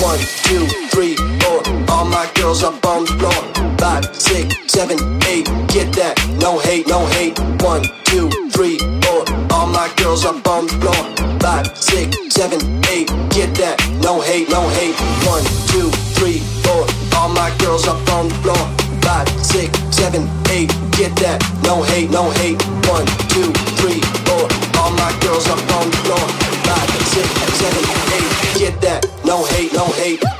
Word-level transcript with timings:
One, 0.00 0.18
two, 0.44 0.66
three, 0.90 1.16
four. 1.40 1.62
All 1.88 2.04
my 2.04 2.30
girls 2.34 2.62
up 2.62 2.84
on 2.86 3.04
the 3.04 3.12
floor. 3.18 3.40
Five, 3.78 4.04
six, 4.16 4.56
seven, 4.66 4.98
eight. 5.26 5.46
Get 5.68 5.92
that? 5.94 6.14
No 6.40 6.58
hate, 6.58 6.86
no 6.86 7.06
hate. 7.06 7.38
One, 7.62 7.82
two, 8.04 8.28
three, 8.50 8.78
four. 9.04 9.24
All 9.52 9.66
my 9.66 9.92
girls 9.96 10.24
up 10.24 10.46
on 10.48 10.66
the 10.66 10.74
floor. 10.80 11.00
Five, 11.40 11.66
six, 11.76 12.16
seven, 12.34 12.60
eight. 12.88 13.08
Get 13.30 13.54
that? 13.56 13.76
No 14.02 14.20
hate, 14.20 14.48
no 14.48 14.68
hate. 14.68 14.96
One, 15.26 15.44
two, 15.68 15.90
three, 16.16 16.40
four. 16.64 16.86
All 17.16 17.28
my 17.28 17.50
girls 17.58 17.86
up 17.86 18.00
on 18.12 18.28
the 18.28 18.34
floor. 18.42 18.62
Five, 19.02 19.28
six, 19.44 19.70
seven, 19.94 20.28
eight. 20.50 20.68
Get 20.92 21.14
that? 21.16 21.40
No 21.62 21.82
hate, 21.82 22.10
no 22.10 22.30
hate. 22.30 22.60
One, 22.88 23.06
two, 23.32 23.52
three, 23.80 24.00
four. 24.28 24.44
All 24.80 24.92
my 24.92 25.12
girls 25.20 25.48
up 25.48 25.60
on 25.76 25.90
the 25.90 25.96
floor. 26.04 26.24
Five, 26.68 26.90
six, 27.14 27.28
seven, 27.60 27.84
eight. 28.16 28.58
Get 28.58 28.80
that? 28.82 29.19
No 29.30 29.44
hate, 29.44 29.72
no 29.72 29.84
hate. 29.92 30.39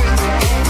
swing. 0.00 0.69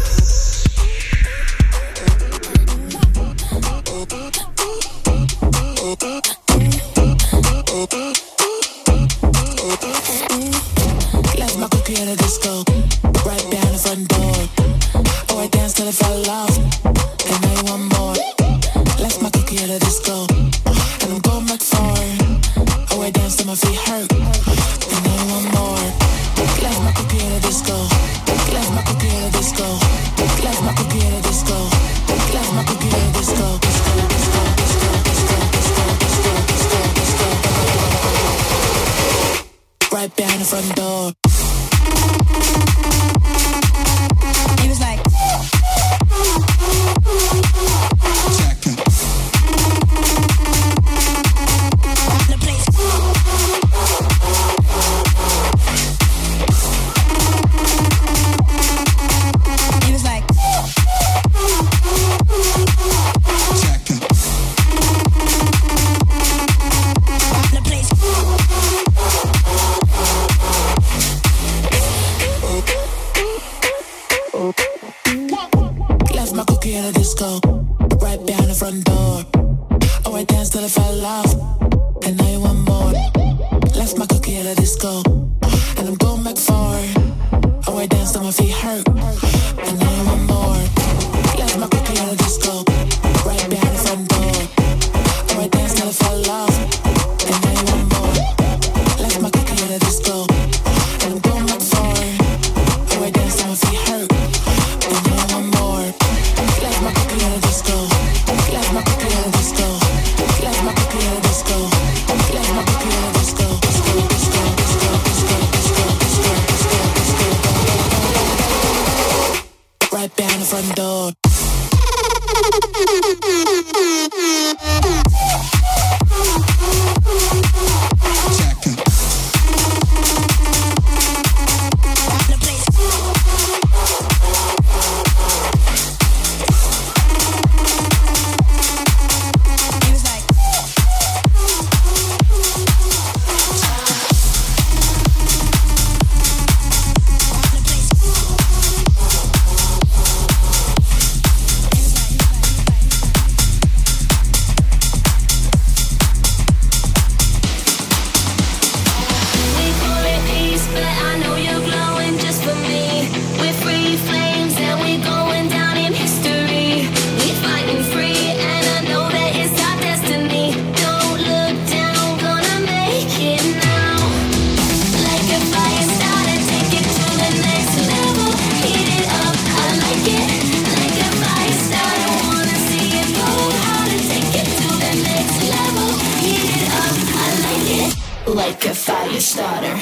Like 188.61 188.69
a 188.69 188.75
fire 188.75 189.19
starter. 189.19 189.80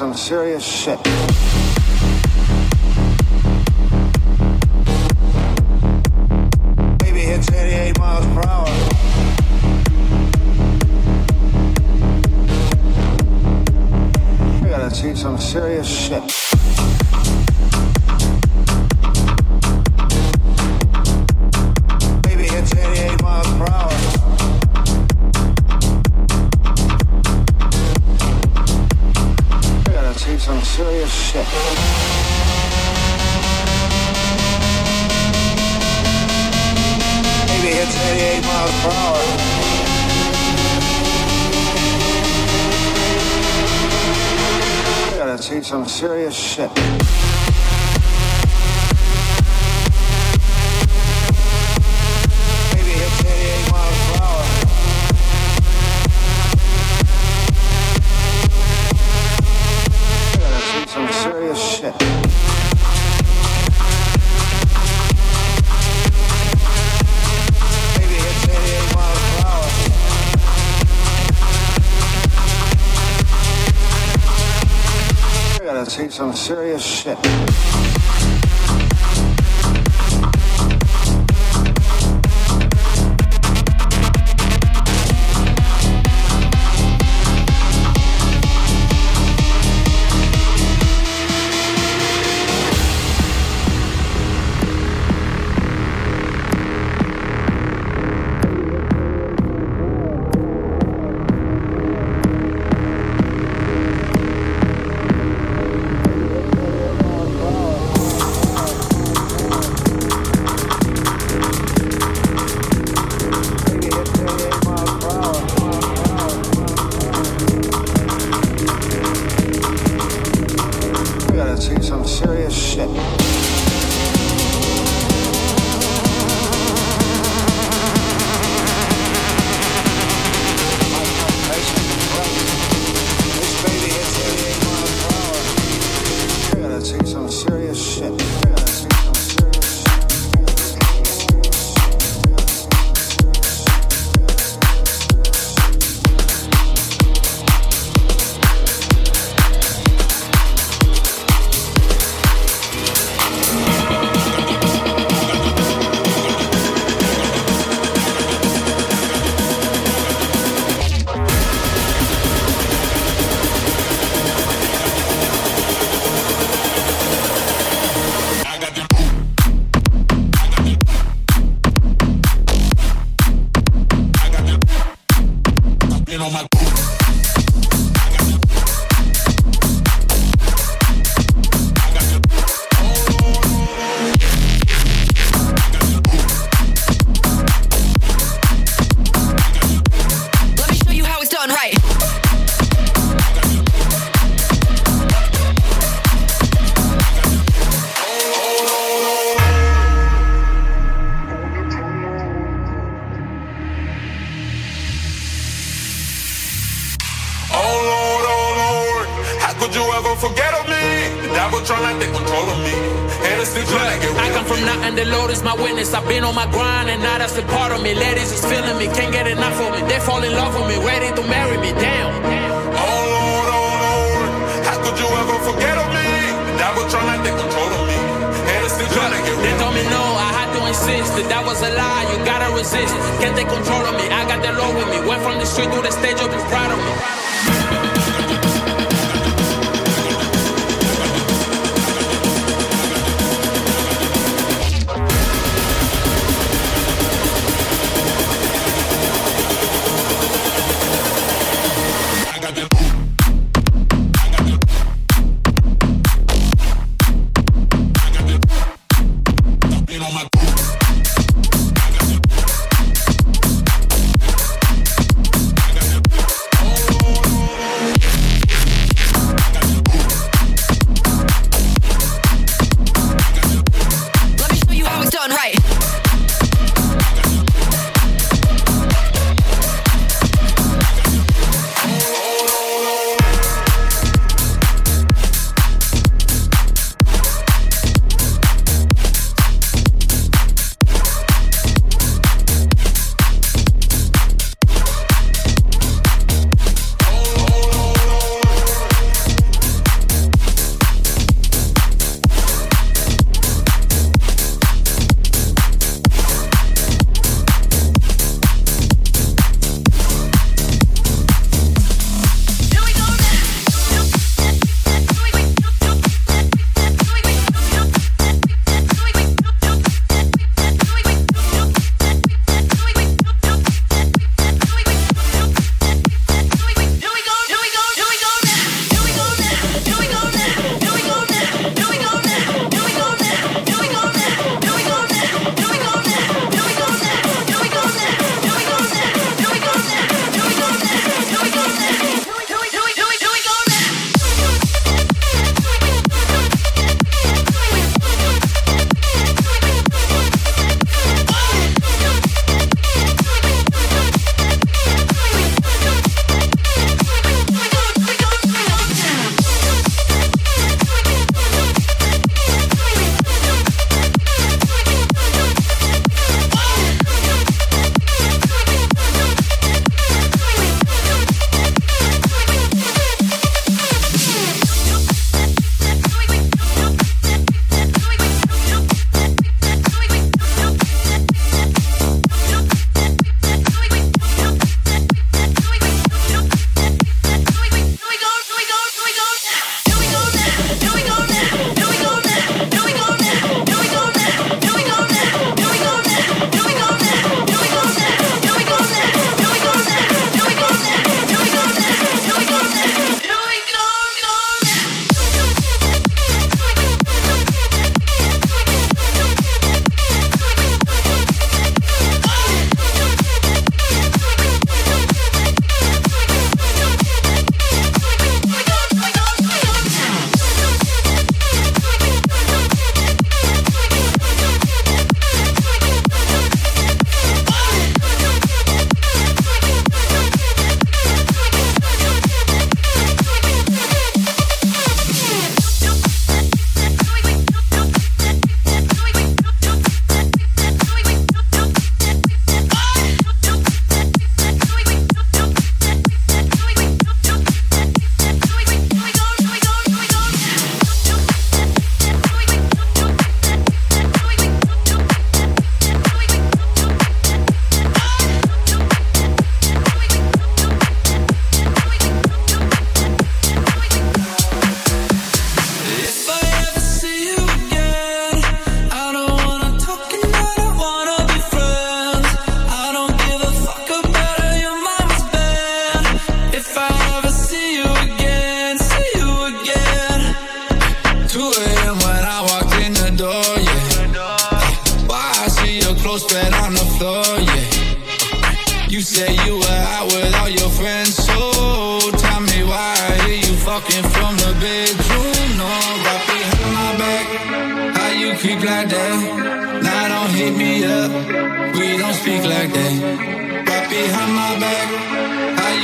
Some 0.00 0.14
serious 0.14 0.64
shit. 0.64 0.99
Serious 76.40 76.82
shit. 76.82 77.49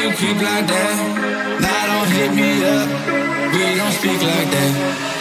you 0.06 0.16
creep 0.16 0.36
like 0.36 0.66
that. 0.66 1.60
Now 1.60 1.86
don't 1.90 2.10
hit 2.14 2.32
me 2.34 2.64
up. 2.64 2.88
We 3.52 3.74
don't 3.76 3.92
speak 3.92 4.22
like 4.22 4.50
that. 4.50 5.15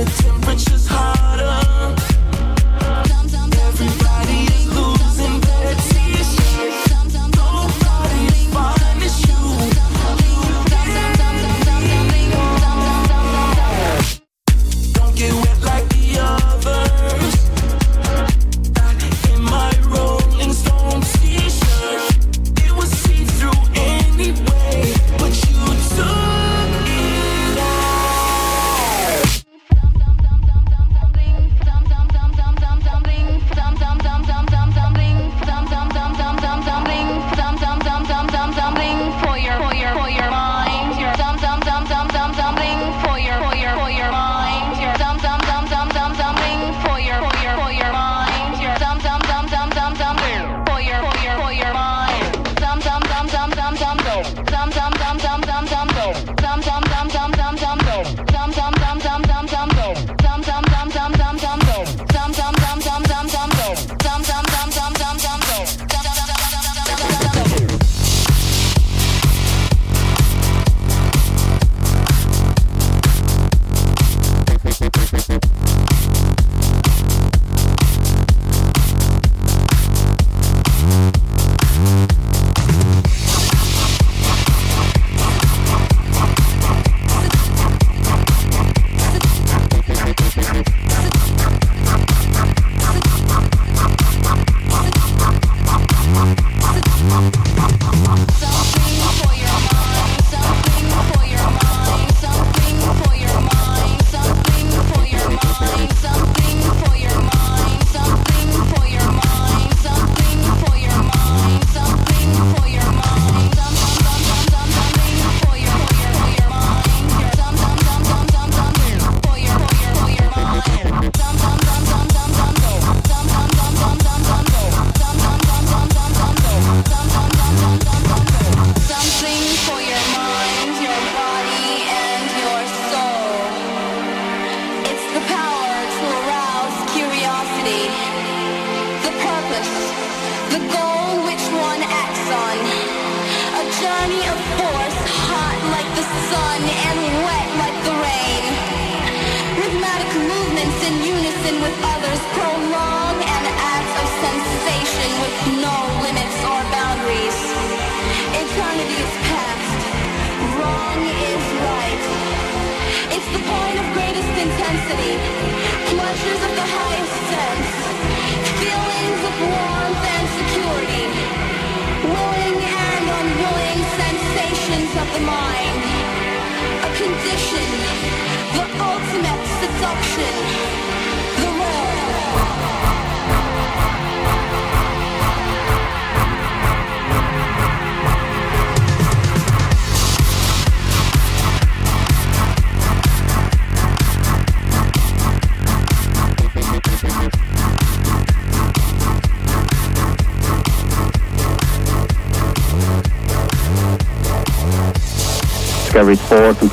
it 0.00 0.27